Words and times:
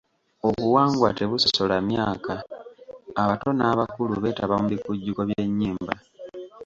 Obuwangwa 0.47 1.09
tebusosola 1.17 1.75
myaka: 1.89 2.33
abato 3.21 3.49
n'abakulu 3.57 4.13
beetaba 4.23 4.55
mu 4.61 4.67
bikujjuko 4.73 5.21
by'ennyimba. 5.29 5.93